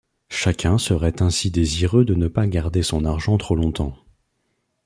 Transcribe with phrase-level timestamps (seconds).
[0.31, 3.95] Chacun serait ainsi désireux de ne pas garder son argent trop longtemps.